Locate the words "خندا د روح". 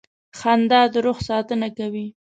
0.39-1.17